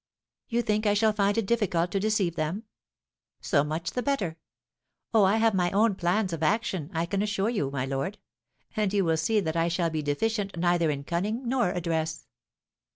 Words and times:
You 0.47 0.63
think 0.63 0.87
I 0.87 0.95
shall 0.95 1.13
find 1.13 1.37
it 1.37 1.45
difficult 1.45 1.91
to 1.91 1.99
deceive 1.99 2.35
them? 2.35 2.63
So 3.39 3.63
much 3.63 3.91
the 3.91 4.01
better. 4.01 4.37
Oh, 5.13 5.25
I 5.25 5.35
have 5.37 5.53
my 5.53 5.69
own 5.69 5.93
plans 5.93 6.33
of 6.33 6.41
action, 6.41 6.89
I 6.91 7.05
can 7.05 7.21
assure 7.21 7.51
you, 7.51 7.69
my 7.69 7.85
lord; 7.85 8.17
and 8.75 8.91
you 8.91 9.05
will 9.05 9.15
see 9.17 9.39
that 9.41 9.55
I 9.55 9.67
shall 9.67 9.91
be 9.91 10.01
deficient 10.01 10.57
neither 10.57 10.89
in 10.89 11.03
cunning 11.03 11.47
nor 11.47 11.69
address." 11.69 12.25